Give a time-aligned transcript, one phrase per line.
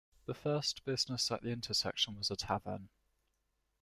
[0.25, 2.89] The first business at the intersection was a tavern.